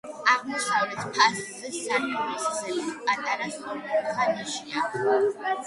აღმოსავლეთ 0.35 1.03
ფასადზე, 1.17 1.69
სარკმლის 1.75 2.49
ზემოთ, 2.63 2.97
პატარა 3.11 3.53
სწორკუთხა 3.59 4.29
ნიშია. 4.35 5.57